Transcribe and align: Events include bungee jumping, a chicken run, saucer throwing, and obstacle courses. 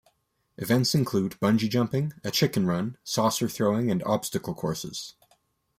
Events 0.57 0.95
include 0.95 1.33
bungee 1.39 1.69
jumping, 1.69 2.13
a 2.23 2.31
chicken 2.31 2.65
run, 2.65 2.97
saucer 3.03 3.47
throwing, 3.47 3.91
and 3.91 4.01
obstacle 4.01 4.55
courses. 4.55 5.13